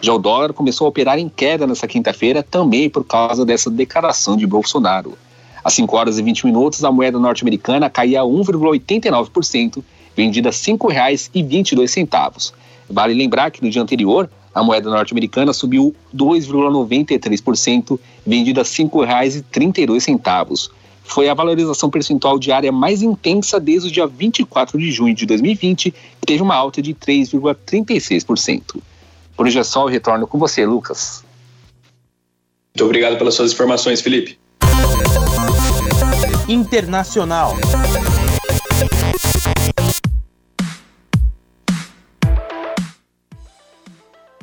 Já 0.00 0.14
o 0.14 0.18
dólar 0.18 0.52
começou 0.52 0.84
a 0.84 0.88
operar 0.88 1.18
em 1.18 1.28
queda 1.28 1.66
nessa 1.66 1.88
quinta-feira, 1.88 2.44
também 2.44 2.88
por 2.88 3.04
causa 3.04 3.44
dessa 3.44 3.68
declaração 3.68 4.36
de 4.36 4.46
Bolsonaro. 4.46 5.18
Às 5.64 5.74
5 5.74 5.96
horas 5.96 6.16
e 6.16 6.22
20 6.22 6.46
minutos, 6.46 6.84
a 6.84 6.92
moeda 6.92 7.18
norte-americana 7.18 7.90
caía 7.90 8.22
1,89%, 8.22 9.82
vendida 10.16 10.50
R$ 10.50 10.54
5,22. 10.54 12.52
Vale 12.88 13.14
lembrar 13.14 13.50
que 13.50 13.60
no 13.62 13.68
dia 13.68 13.82
anterior, 13.82 14.30
a 14.54 14.62
moeda 14.62 14.90
norte-americana 14.90 15.52
subiu 15.52 15.94
2,93%, 16.14 17.98
vendida 18.26 18.62
a 18.62 18.64
R$ 18.64 18.70
5,32. 18.70 20.70
Foi 21.02 21.28
a 21.28 21.34
valorização 21.34 21.90
percentual 21.90 22.38
diária 22.38 22.70
mais 22.70 23.02
intensa 23.02 23.58
desde 23.58 23.88
o 23.88 23.92
dia 23.92 24.06
24 24.06 24.78
de 24.78 24.92
junho 24.92 25.14
de 25.14 25.26
2020, 25.26 25.90
que 25.90 26.26
teve 26.26 26.42
uma 26.42 26.54
alta 26.54 26.80
de 26.80 26.94
3,36%. 26.94 28.80
Por 29.36 29.46
hoje 29.46 29.58
é 29.58 29.64
só, 29.64 29.84
eu 29.84 29.88
retorno 29.88 30.26
com 30.26 30.38
você, 30.38 30.66
Lucas. 30.66 31.24
Muito 32.74 32.84
obrigado 32.84 33.18
pelas 33.18 33.34
suas 33.34 33.52
informações, 33.52 34.00
Felipe. 34.00 34.38
Internacional. 36.48 37.56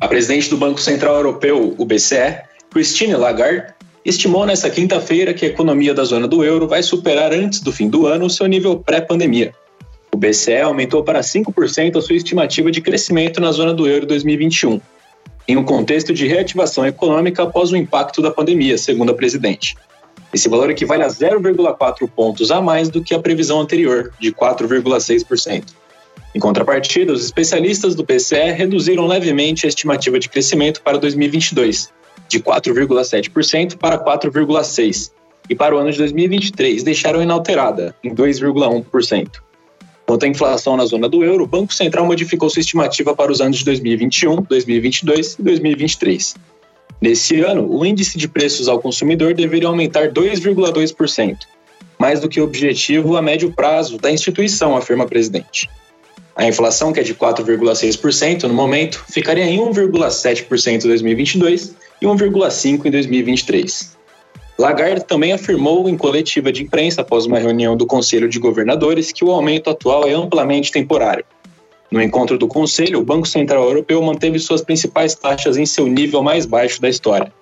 A 0.00 0.06
presidente 0.06 0.48
do 0.48 0.56
Banco 0.56 0.80
Central 0.80 1.16
Europeu, 1.16 1.74
o 1.76 1.84
BCE, 1.84 2.38
Christine 2.70 3.16
Lagarde, 3.16 3.74
estimou 4.04 4.46
nesta 4.46 4.70
quinta-feira 4.70 5.34
que 5.34 5.44
a 5.44 5.48
economia 5.48 5.92
da 5.92 6.04
zona 6.04 6.28
do 6.28 6.44
euro 6.44 6.68
vai 6.68 6.84
superar 6.84 7.32
antes 7.32 7.60
do 7.60 7.72
fim 7.72 7.88
do 7.88 8.06
ano 8.06 8.26
o 8.26 8.30
seu 8.30 8.46
nível 8.46 8.78
pré-pandemia. 8.78 9.52
O 10.12 10.16
BCE 10.16 10.60
aumentou 10.60 11.02
para 11.02 11.18
5% 11.20 11.96
a 11.96 12.00
sua 12.00 12.14
estimativa 12.14 12.70
de 12.70 12.80
crescimento 12.80 13.40
na 13.40 13.50
zona 13.50 13.74
do 13.74 13.88
euro 13.88 14.06
2021, 14.06 14.80
em 15.48 15.56
um 15.56 15.64
contexto 15.64 16.14
de 16.14 16.28
reativação 16.28 16.86
econômica 16.86 17.42
após 17.42 17.72
o 17.72 17.76
impacto 17.76 18.22
da 18.22 18.30
pandemia, 18.30 18.78
segundo 18.78 19.10
a 19.10 19.14
presidente. 19.14 19.74
Esse 20.32 20.48
valor 20.48 20.70
equivale 20.70 21.02
a 21.02 21.08
0,4 21.08 22.08
pontos 22.08 22.52
a 22.52 22.60
mais 22.60 22.88
do 22.88 23.02
que 23.02 23.16
a 23.16 23.18
previsão 23.18 23.60
anterior, 23.60 24.12
de 24.20 24.30
4,6%. 24.30 25.64
Em 26.34 26.38
contrapartida, 26.38 27.12
os 27.12 27.24
especialistas 27.24 27.94
do 27.94 28.04
PCE 28.04 28.52
reduziram 28.52 29.06
levemente 29.06 29.66
a 29.66 29.68
estimativa 29.68 30.18
de 30.18 30.28
crescimento 30.28 30.82
para 30.82 30.98
2022, 30.98 31.92
de 32.28 32.40
4,7% 32.40 33.76
para 33.76 33.98
4,6%, 33.98 35.10
e 35.50 35.54
para 35.54 35.74
o 35.74 35.78
ano 35.78 35.90
de 35.90 35.98
2023 35.98 36.82
deixaram 36.82 37.22
inalterada, 37.22 37.94
em 38.04 38.14
2,1%. 38.14 39.28
Quanto 40.06 40.24
à 40.24 40.28
inflação 40.28 40.76
na 40.76 40.86
zona 40.86 41.08
do 41.08 41.22
euro, 41.22 41.44
o 41.44 41.46
Banco 41.46 41.72
Central 41.74 42.06
modificou 42.06 42.48
sua 42.48 42.60
estimativa 42.60 43.14
para 43.14 43.30
os 43.30 43.40
anos 43.40 43.58
de 43.58 43.64
2021, 43.64 44.42
2022 44.42 45.34
e 45.38 45.42
2023. 45.42 46.34
Nesse 47.00 47.40
ano, 47.40 47.70
o 47.70 47.84
índice 47.84 48.18
de 48.18 48.26
preços 48.26 48.68
ao 48.68 48.80
consumidor 48.80 49.34
deveria 49.34 49.68
aumentar 49.68 50.08
2,2%, 50.08 51.36
mais 51.98 52.20
do 52.20 52.28
que 52.28 52.40
o 52.40 52.44
objetivo 52.44 53.16
a 53.16 53.22
médio 53.22 53.52
prazo 53.52 53.98
da 53.98 54.10
instituição, 54.10 54.76
afirma 54.76 55.04
a 55.04 55.06
presidente. 55.06 55.68
A 56.38 56.46
inflação, 56.46 56.92
que 56.92 57.00
é 57.00 57.02
de 57.02 57.16
4,6% 57.16 58.44
no 58.44 58.54
momento, 58.54 59.04
ficaria 59.10 59.44
em 59.44 59.58
1,7% 59.58 60.84
em 60.84 60.86
2022 60.86 61.74
e 62.00 62.06
1,5% 62.06 62.86
em 62.86 62.90
2023. 62.92 63.96
Lagarde 64.56 65.04
também 65.04 65.32
afirmou 65.32 65.88
em 65.88 65.96
coletiva 65.96 66.52
de 66.52 66.62
imprensa 66.62 67.00
após 67.00 67.26
uma 67.26 67.40
reunião 67.40 67.76
do 67.76 67.84
Conselho 67.84 68.28
de 68.28 68.38
Governadores 68.38 69.10
que 69.10 69.24
o 69.24 69.32
aumento 69.32 69.68
atual 69.68 70.06
é 70.06 70.12
amplamente 70.12 70.70
temporário. 70.70 71.24
No 71.90 72.00
encontro 72.00 72.38
do 72.38 72.46
Conselho, 72.46 73.00
o 73.00 73.04
Banco 73.04 73.26
Central 73.26 73.64
Europeu 73.64 74.00
manteve 74.00 74.38
suas 74.38 74.62
principais 74.62 75.16
taxas 75.16 75.56
em 75.56 75.66
seu 75.66 75.88
nível 75.88 76.22
mais 76.22 76.46
baixo 76.46 76.80
da 76.80 76.88
história. 76.88 77.32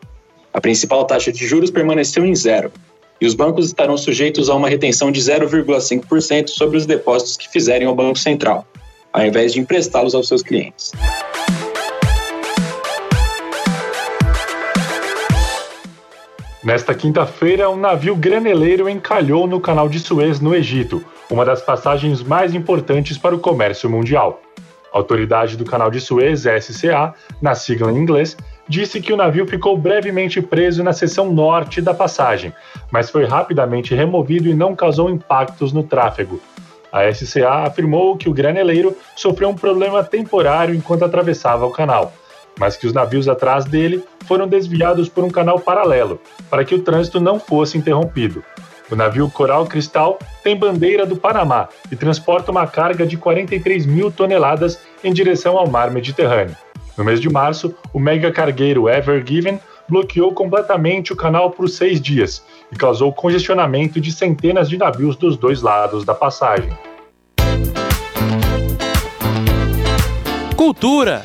A 0.55 0.61
principal 0.61 1.05
taxa 1.05 1.31
de 1.31 1.47
juros 1.47 1.71
permaneceu 1.71 2.25
em 2.25 2.35
zero, 2.35 2.73
e 3.21 3.27
os 3.27 3.35
bancos 3.35 3.67
estarão 3.67 3.99
sujeitos 3.99 4.49
a 4.49 4.55
uma 4.55 4.71
retenção 4.71 5.13
de 5.13 5.21
0,5% 5.21 6.49
sobre 6.49 6.79
os 6.79 6.87
depósitos 6.87 7.37
que 7.37 7.51
fizerem 7.51 7.87
ao 7.87 7.95
Banco 7.95 8.19
Central 8.19 8.67
ao 9.17 9.25
invés 9.25 9.55
de 9.55 9.61
emprestá-los 9.61 10.15
aos 10.15 10.29
seus 10.29 10.43
clientes. 10.43 10.93
Nesta 16.63 16.95
quinta-feira, 16.95 17.71
um 17.71 17.77
navio 17.77 18.15
graneleiro 18.15 18.91
encalhou 18.91 19.47
no 19.47 19.59
canal 19.59 19.89
de 19.89 20.01
Suez, 20.01 20.39
no 20.39 20.55
Egito, 20.55 21.03
uma 21.31 21.47
das 21.47 21.63
passagens 21.63 22.23
mais 22.23 22.55
importantes 22.55 23.17
para 23.17 23.35
o 23.35 23.39
comércio 23.39 23.89
mundial. 23.89 24.43
A 24.93 24.99
autoridade 24.99 25.57
do 25.57 25.65
canal 25.65 25.91
de 25.91 26.01
Suez, 26.01 26.43
SCA, 26.43 27.15
na 27.41 27.55
sigla 27.55 27.91
em 27.91 27.97
inglês, 27.97 28.37
disse 28.69 29.01
que 29.01 29.13
o 29.13 29.17
navio 29.17 29.47
ficou 29.47 29.79
brevemente 29.79 30.43
preso 30.43 30.83
na 30.83 30.93
seção 30.93 31.33
norte 31.33 31.81
da 31.81 31.95
passagem, 31.95 32.53
mas 32.91 33.09
foi 33.09 33.25
rapidamente 33.25 33.95
removido 33.95 34.49
e 34.49 34.55
não 34.55 34.77
causou 34.77 35.09
impactos 35.09 35.73
no 35.73 35.83
tráfego, 35.83 36.39
a 36.97 37.13
SCA 37.13 37.67
afirmou 37.67 38.17
que 38.17 38.27
o 38.27 38.33
graneleiro 38.33 38.97
sofreu 39.15 39.51
um 39.51 39.55
problema 39.55 40.03
temporário 40.03 40.75
enquanto 40.75 41.05
atravessava 41.05 41.67
o 41.67 41.71
canal, 41.71 42.11
mas 42.59 42.75
que 42.75 42.87
os 42.87 42.93
navios 42.95 43.29
atrás 43.29 43.67
dele 43.67 44.03
foram 44.25 44.49
desviados 44.49 45.07
por 45.07 45.23
um 45.23 45.29
canal 45.29 45.61
paralelo, 45.61 46.19
para 46.49 46.65
que 46.65 46.75
o 46.75 46.83
trânsito 46.83 47.21
não 47.21 47.39
fosse 47.39 47.77
interrompido. 47.77 48.43
O 48.91 48.97
navio 48.97 49.29
Coral 49.29 49.67
Cristal 49.67 50.19
tem 50.43 50.57
bandeira 50.57 51.05
do 51.05 51.17
Panamá 51.17 51.69
e 51.93 51.97
transporta 51.97 52.51
uma 52.51 52.67
carga 52.67 53.05
de 53.05 53.19
43 53.19 53.85
mil 53.85 54.11
toneladas 54.11 54.81
em 55.05 55.13
direção 55.13 55.59
ao 55.59 55.69
mar 55.69 55.91
Mediterrâneo. 55.91 56.57
No 56.97 57.05
mês 57.05 57.21
de 57.21 57.29
março, 57.29 57.75
o 57.93 57.99
mega 57.99 58.33
cargueiro 58.33 58.89
Ever 58.89 59.23
Given 59.27 59.61
bloqueou 59.89 60.33
completamente 60.33 61.13
o 61.13 61.17
canal 61.17 61.51
por 61.51 61.69
seis 61.69 62.01
dias 62.01 62.45
e 62.73 62.77
causou 62.77 63.13
congestionamento 63.13 64.01
de 64.01 64.13
centenas 64.13 64.69
de 64.69 64.77
navios 64.77 65.17
dos 65.17 65.37
dois 65.37 65.63
lados 65.63 66.05
da 66.05 66.15
passagem. 66.15 66.77
Cultura 70.57 71.25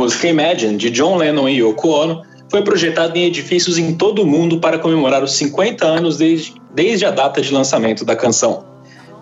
música 0.00 0.28
Imagine, 0.28 0.76
de 0.78 0.90
John 0.90 1.16
Lennon 1.16 1.46
e 1.46 1.60
Yoko 1.60 1.88
Ono, 1.88 2.22
foi 2.50 2.62
projetada 2.62 3.18
em 3.18 3.26
edifícios 3.26 3.76
em 3.76 3.94
todo 3.94 4.22
o 4.22 4.26
mundo 4.26 4.58
para 4.58 4.78
comemorar 4.78 5.22
os 5.22 5.34
50 5.34 5.86
anos 5.86 6.16
desde, 6.16 6.54
desde 6.74 7.04
a 7.04 7.10
data 7.10 7.40
de 7.40 7.52
lançamento 7.52 8.04
da 8.04 8.16
canção. 8.16 8.64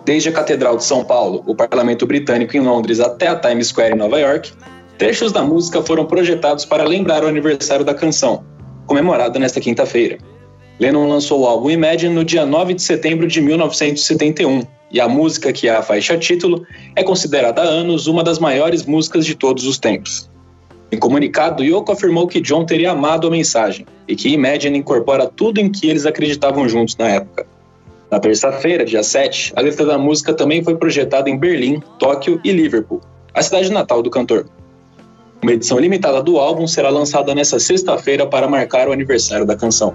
Desde 0.05 0.29
a 0.29 0.31
Catedral 0.31 0.77
de 0.77 0.85
São 0.85 1.03
Paulo, 1.03 1.43
o 1.45 1.53
Parlamento 1.53 2.07
Britânico 2.07 2.55
em 2.55 2.61
Londres 2.61 3.01
até 3.01 3.27
a 3.27 3.35
Times 3.35 3.67
Square 3.67 3.93
em 3.93 3.97
Nova 3.97 4.17
York, 4.17 4.51
trechos 4.97 5.31
da 5.33 5.43
música 5.43 5.81
foram 5.83 6.05
projetados 6.05 6.63
para 6.63 6.85
lembrar 6.85 7.23
o 7.23 7.27
aniversário 7.27 7.83
da 7.83 7.93
canção, 7.93 8.43
comemorado 8.87 9.37
nesta 9.37 9.59
quinta-feira. 9.59 10.17
Lennon 10.79 11.09
lançou 11.09 11.41
o 11.41 11.45
álbum 11.45 11.69
Imagine 11.69 12.15
no 12.15 12.23
dia 12.23 12.45
9 12.45 12.73
de 12.73 12.81
setembro 12.81 13.27
de 13.27 13.41
1971, 13.41 14.63
e 14.91 14.99
a 14.99 15.07
música, 15.07 15.53
que 15.53 15.67
é 15.67 15.75
a 15.75 15.81
faixa 15.81 16.17
título, 16.17 16.65
é 16.95 17.03
considerada 17.03 17.61
há 17.61 17.65
anos 17.65 18.07
uma 18.07 18.23
das 18.23 18.39
maiores 18.39 18.85
músicas 18.85 19.25
de 19.25 19.35
todos 19.35 19.65
os 19.65 19.77
tempos. 19.77 20.29
Em 20.91 20.97
comunicado, 20.97 21.63
Yoko 21.63 21.91
afirmou 21.91 22.27
que 22.27 22.41
John 22.41 22.65
teria 22.65 22.91
amado 22.91 23.27
a 23.27 23.31
mensagem 23.31 23.85
e 24.07 24.15
que 24.15 24.29
Imagine 24.29 24.79
incorpora 24.79 25.27
tudo 25.27 25.59
em 25.59 25.69
que 25.69 25.87
eles 25.87 26.05
acreditavam 26.05 26.67
juntos 26.67 26.97
na 26.97 27.07
época. 27.07 27.45
Na 28.09 28.19
terça-feira, 28.19 28.83
dia 28.83 29.03
7, 29.03 29.53
a 29.55 29.61
letra 29.61 29.85
da 29.85 29.97
música 29.97 30.33
também 30.33 30.63
foi 30.63 30.75
projetada 30.75 31.29
em 31.29 31.37
Berlim, 31.37 31.79
Tóquio 31.99 32.41
e 32.43 32.51
Liverpool, 32.51 33.01
a 33.35 33.41
cidade 33.43 33.71
natal 33.71 34.01
do 34.01 34.09
cantor. 34.09 34.47
Uma 35.43 35.53
edição 35.53 35.77
limitada 35.77 36.21
do 36.23 36.39
álbum 36.39 36.65
será 36.65 36.89
lançada 36.89 37.35
nesta 37.35 37.59
sexta-feira 37.59 38.25
para 38.25 38.47
marcar 38.47 38.89
o 38.89 38.91
aniversário 38.91 39.45
da 39.45 39.55
canção. 39.55 39.93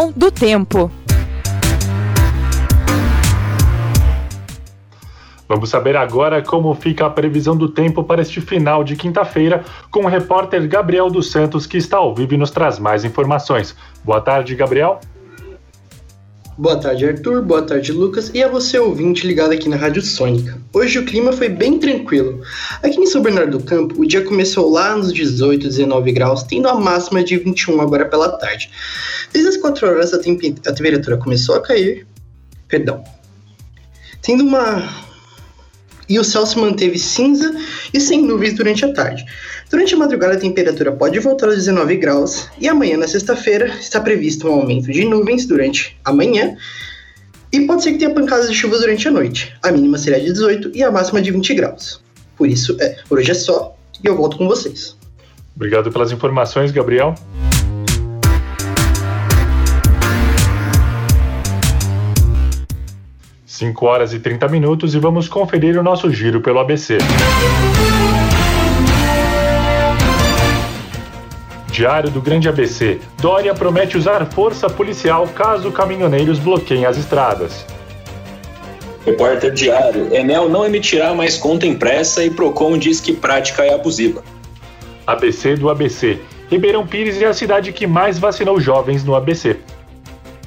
Previsão 0.00 0.12
do 0.16 0.30
tempo. 0.30 0.90
Vamos 5.46 5.68
saber 5.68 5.96
agora 5.96 6.40
como 6.40 6.72
fica 6.74 7.04
a 7.04 7.10
previsão 7.10 7.54
do 7.54 7.68
tempo 7.68 8.02
para 8.02 8.22
este 8.22 8.40
final 8.40 8.82
de 8.82 8.96
quinta-feira 8.96 9.62
com 9.90 10.04
o 10.04 10.08
repórter 10.08 10.66
Gabriel 10.66 11.10
dos 11.10 11.30
Santos, 11.30 11.66
que 11.66 11.76
está 11.76 11.98
ao 11.98 12.14
vivo 12.14 12.32
e 12.32 12.38
nos 12.38 12.50
traz 12.50 12.78
mais 12.78 13.04
informações. 13.04 13.76
Boa 14.02 14.20
tarde, 14.22 14.54
Gabriel. 14.54 15.00
Boa 16.60 16.76
tarde, 16.76 17.06
Arthur. 17.06 17.40
Boa 17.40 17.62
tarde, 17.62 17.90
Lucas. 17.90 18.30
E 18.34 18.42
a 18.42 18.46
você, 18.46 18.78
ouvinte, 18.78 19.26
ligado 19.26 19.52
aqui 19.52 19.66
na 19.66 19.76
Rádio 19.76 20.02
Sônica. 20.02 20.60
Hoje 20.74 20.98
o 20.98 21.06
clima 21.06 21.32
foi 21.32 21.48
bem 21.48 21.78
tranquilo. 21.78 22.42
Aqui 22.82 23.00
em 23.00 23.06
São 23.06 23.22
Bernardo 23.22 23.56
do 23.56 23.64
Campo, 23.64 23.98
o 23.98 24.06
dia 24.06 24.22
começou 24.22 24.70
lá 24.70 24.94
nos 24.94 25.10
18, 25.10 25.68
19 25.68 26.12
graus, 26.12 26.42
tendo 26.42 26.68
a 26.68 26.74
máxima 26.74 27.24
de 27.24 27.38
21 27.38 27.80
agora 27.80 28.04
pela 28.04 28.28
tarde. 28.36 28.70
Desde 29.32 29.48
as 29.48 29.56
4 29.56 29.88
horas 29.88 30.12
a, 30.12 30.18
a 30.18 30.72
temperatura 30.74 31.16
começou 31.16 31.54
a 31.54 31.62
cair. 31.62 32.06
Perdão. 32.68 33.02
Tendo 34.20 34.44
uma 34.44 34.86
e 36.10 36.18
o 36.18 36.24
céu 36.24 36.44
se 36.44 36.58
manteve 36.58 36.98
cinza 36.98 37.54
e 37.94 38.00
sem 38.00 38.22
nuvens 38.22 38.54
durante 38.54 38.84
a 38.84 38.92
tarde. 38.92 39.24
Durante 39.70 39.94
a 39.94 39.96
madrugada, 39.96 40.34
a 40.34 40.38
temperatura 40.38 40.90
pode 40.90 41.18
voltar 41.20 41.46
aos 41.46 41.54
19 41.54 41.96
graus 41.96 42.50
e 42.60 42.68
amanhã, 42.68 42.96
na 42.96 43.06
sexta-feira, 43.06 43.68
está 43.80 44.00
previsto 44.00 44.48
um 44.48 44.52
aumento 44.52 44.90
de 44.90 45.04
nuvens 45.04 45.46
durante 45.46 45.96
a 46.04 46.12
manhã 46.12 46.56
e 47.52 47.60
pode 47.60 47.84
ser 47.84 47.92
que 47.92 47.98
tenha 47.98 48.10
pancadas 48.12 48.50
de 48.50 48.56
chuva 48.56 48.78
durante 48.78 49.06
a 49.06 49.10
noite. 49.12 49.54
A 49.62 49.70
mínima 49.70 49.96
será 49.96 50.18
de 50.18 50.26
18 50.26 50.72
e 50.74 50.82
a 50.82 50.90
máxima 50.90 51.22
de 51.22 51.30
20 51.30 51.54
graus. 51.54 52.02
Por 52.36 52.48
isso, 52.48 52.76
é, 52.80 52.96
por 53.08 53.18
hoje 53.18 53.30
é 53.30 53.34
só 53.34 53.76
e 54.02 54.08
eu 54.08 54.16
volto 54.16 54.36
com 54.36 54.48
vocês. 54.48 54.96
Obrigado 55.54 55.92
pelas 55.92 56.10
informações, 56.10 56.72
Gabriel. 56.72 57.14
Cinco 63.60 63.84
horas 63.84 64.14
e 64.14 64.18
30 64.18 64.48
minutos 64.48 64.94
e 64.94 64.98
vamos 64.98 65.28
conferir 65.28 65.78
o 65.78 65.82
nosso 65.82 66.10
giro 66.10 66.40
pelo 66.40 66.60
ABC. 66.60 66.96
Diário 71.70 72.08
do 72.08 72.22
Grande 72.22 72.48
ABC. 72.48 72.98
Dória 73.20 73.52
promete 73.52 73.98
usar 73.98 74.24
força 74.24 74.70
policial 74.70 75.28
caso 75.34 75.70
caminhoneiros 75.70 76.38
bloqueiem 76.38 76.86
as 76.86 76.96
estradas. 76.96 77.66
Repórter 79.04 79.52
Diário. 79.52 80.08
Enel 80.10 80.48
não 80.48 80.64
emitirá 80.64 81.12
mais 81.12 81.36
conta 81.36 81.66
impressa 81.66 82.24
e 82.24 82.30
Procon 82.30 82.78
diz 82.78 82.98
que 82.98 83.12
prática 83.12 83.62
é 83.62 83.74
abusiva. 83.74 84.24
ABC 85.06 85.56
do 85.56 85.68
ABC. 85.68 86.18
Ribeirão 86.50 86.86
Pires 86.86 87.20
é 87.20 87.26
a 87.26 87.34
cidade 87.34 87.72
que 87.72 87.86
mais 87.86 88.18
vacinou 88.18 88.58
jovens 88.58 89.04
no 89.04 89.14
ABC. 89.14 89.58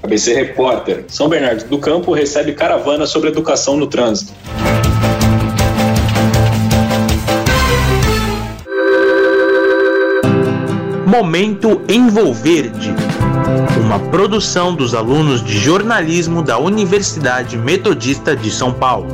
ABC 0.04 0.34
Repórter. 0.34 1.06
São 1.08 1.30
Bernardo 1.30 1.63
do 1.66 1.80
Campo 1.80 2.12
recebe 2.12 2.52
caravana 2.52 3.06
sobre 3.06 3.30
educação 3.30 3.78
no 3.78 3.88
trânsito. 3.88 4.34
Momento 11.08 11.82
Envolverde, 11.88 12.94
uma 13.80 14.00
produção 14.00 14.76
dos 14.76 14.94
alunos 14.94 15.44
de 15.44 15.58
jornalismo 15.58 16.42
da 16.42 16.58
Universidade 16.58 17.58
Metodista 17.58 18.36
de 18.36 18.52
São 18.52 18.74
Paulo. 18.74 19.08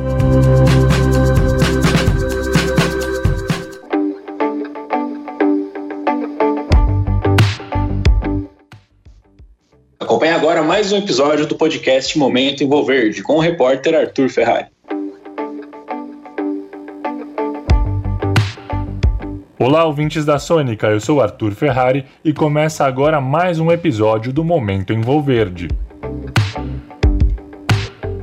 Mais 10.70 10.92
um 10.92 10.98
episódio 10.98 11.48
do 11.48 11.56
podcast 11.56 12.16
Momento 12.16 12.62
Envolverde 12.62 13.24
com 13.24 13.34
o 13.34 13.40
repórter 13.40 13.92
Arthur 13.92 14.28
Ferrari. 14.28 14.68
Olá, 19.58 19.84
ouvintes 19.84 20.24
da 20.24 20.38
Sônica, 20.38 20.86
eu 20.86 21.00
sou 21.00 21.20
Arthur 21.20 21.56
Ferrari 21.56 22.04
e 22.24 22.32
começa 22.32 22.86
agora 22.86 23.20
mais 23.20 23.58
um 23.58 23.72
episódio 23.72 24.32
do 24.32 24.44
Momento 24.44 24.92
Envolverde. 24.92 25.66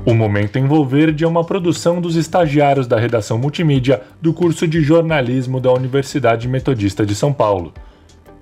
O 0.07 0.13
Momento 0.13 0.57
Envolverde 0.57 1.25
é 1.25 1.27
uma 1.27 1.43
produção 1.43 1.99
dos 1.99 2.15
estagiários 2.15 2.87
da 2.87 2.97
redação 2.97 3.37
multimídia 3.37 4.01
do 4.21 4.31
curso 4.31 4.65
de 4.65 4.81
jornalismo 4.81 5.59
da 5.59 5.69
Universidade 5.73 6.47
Metodista 6.47 7.05
de 7.05 7.13
São 7.13 7.33
Paulo. 7.33 7.73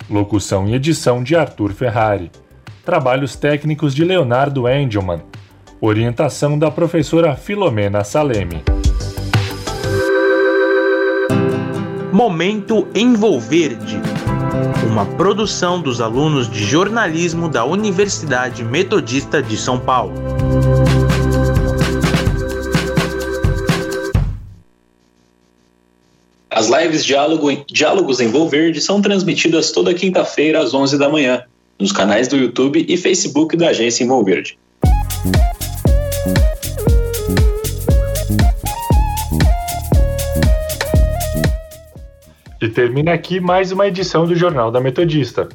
Locução 0.08 0.67
e 0.67 0.75
edição 0.75 1.23
de 1.23 1.36
Arthur 1.36 1.73
Ferrari. 1.73 2.30
Trabalhos 2.86 3.36
técnicos 3.36 3.95
de 3.95 4.06
Leonardo 4.06 4.69
Engelman. 4.69 5.23
Orientação 5.82 6.60
da 6.60 6.69
professora 6.69 7.36
Filomena 7.36 8.04
Salemi. 8.04 8.62
Momento 12.13 12.88
Envolverde. 12.93 13.99
Uma 14.88 15.08
produção 15.08 15.82
dos 15.82 15.99
alunos 15.99 16.47
de 16.47 16.63
jornalismo 16.63 17.49
da 17.49 17.65
Universidade 17.65 18.63
Metodista 18.63 19.41
de 19.41 19.58
São 19.58 19.80
Paulo. 19.80 20.13
As 26.65 26.82
lives 26.82 27.06
Diálogo, 27.06 27.63
Diálogos 27.71 28.19
em 28.19 28.32
Verde 28.49 28.82
são 28.82 28.99
transmitidas 28.99 29.71
toda 29.71 29.93
quinta-feira 29.93 30.60
às 30.60 30.73
11 30.73 30.97
da 30.97 31.08
manhã, 31.08 31.43
nos 31.80 31.91
canais 31.91 32.28
do 32.28 32.36
YouTube 32.36 32.84
e 32.89 32.97
Facebook 32.97 33.56
da 33.56 33.67
agência 33.67 34.04
Envolverde. 34.04 34.58
E 42.60 42.67
termina 42.69 43.13
aqui 43.13 43.39
mais 43.39 43.71
uma 43.71 43.88
edição 43.88 44.25
do 44.25 44.36
Jornal 44.36 44.71
da 44.71 44.82
Metodista. 44.82 45.47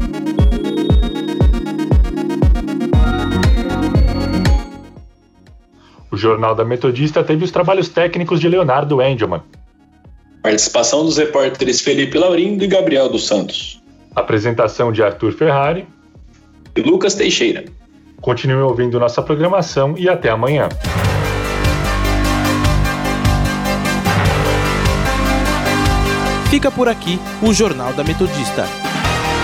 Jornal 6.19 6.55
da 6.55 6.65
Metodista 6.65 7.25
teve 7.25 7.45
os 7.45 7.51
trabalhos 7.51 7.89
técnicos 7.89 8.41
de 8.41 8.49
Leonardo 8.49 9.01
Engelman. 9.01 9.43
Participação 10.43 11.05
dos 11.05 11.17
repórteres 11.17 11.81
Felipe 11.81 12.19
Laurindo 12.19 12.65
e 12.65 12.67
Gabriel 12.67 13.09
dos 13.09 13.27
Santos. 13.27 13.83
Apresentação 14.15 14.93
de 14.93 15.03
Arthur 15.03 15.33
Ferrari 15.33 15.87
e 16.77 16.81
Lucas 16.81 17.15
Teixeira. 17.15 17.65
Continue 18.21 18.63
ouvindo 18.63 18.99
nossa 18.99 19.23
programação 19.23 19.95
e 19.97 20.09
até 20.09 20.31
amanhã. 20.31 20.69
Fica 26.51 26.71
por 26.71 26.89
aqui 26.89 27.21
o 27.43 27.53
Jornal 27.53 27.93
da 27.93 28.03
Metodista, 28.03 28.67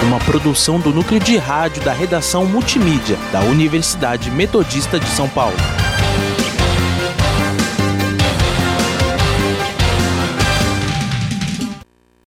uma 0.02 0.18
produção 0.20 0.80
do 0.80 0.90
núcleo 0.90 1.20
de 1.20 1.37
rádio 1.37 1.82
da 1.84 1.92
redação 1.92 2.46
multimídia 2.46 3.18
da 3.30 3.40
Universidade 3.40 4.30
Metodista 4.30 4.98
de 4.98 5.06
São 5.06 5.28
Paulo. 5.28 5.84